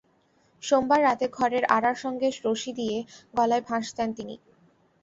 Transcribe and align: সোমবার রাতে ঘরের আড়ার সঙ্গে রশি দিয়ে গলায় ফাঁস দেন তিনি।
সোমবার 0.63 0.99
রাতে 1.03 1.25
ঘরের 1.37 1.63
আড়ার 1.75 1.97
সঙ্গে 2.03 2.27
রশি 2.45 2.71
দিয়ে 2.79 2.97
গলায় 3.33 3.63
ফাঁস 3.67 3.87
দেন 3.97 4.09
তিনি। 4.17 4.35